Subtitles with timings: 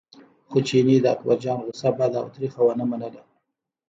[0.49, 3.21] خو چیني د اکبرجان غوسه بده او تریخه ونه منله.